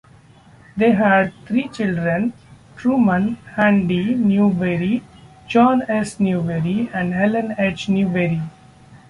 They 0.75 0.93
had 0.93 1.31
three 1.45 1.67
children, 1.67 2.33
Truman 2.75 3.35
Handy 3.53 4.15
Newberry, 4.15 5.03
John 5.47 5.83
S. 5.87 6.19
Newberry 6.19 6.89
and 6.91 7.13
Helen 7.13 7.53
H. 7.59 7.87
Newberry. 7.87 8.41